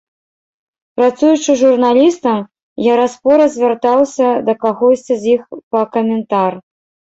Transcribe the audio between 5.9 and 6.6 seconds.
каментар.